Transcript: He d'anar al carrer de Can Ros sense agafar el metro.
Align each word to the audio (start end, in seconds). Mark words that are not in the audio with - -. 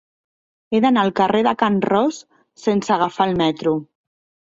He 0.71 0.79
d'anar 0.85 1.03
al 1.09 1.13
carrer 1.19 1.43
de 1.49 1.53
Can 1.61 1.79
Ros 1.91 2.25
sense 2.65 2.99
agafar 2.99 3.33
el 3.33 3.39
metro. 3.47 3.81